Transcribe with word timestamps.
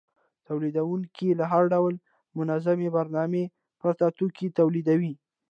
تولیدونکي 0.47 1.27
له 1.39 1.45
هر 1.51 1.63
ډول 1.73 1.93
منظمې 2.37 2.89
برنامې 2.97 3.43
پرته 3.81 4.05
توکي 4.17 4.47
تولیدوي 4.59 5.13